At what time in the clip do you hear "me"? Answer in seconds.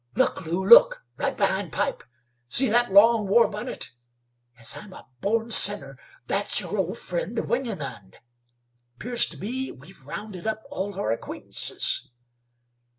9.37-9.71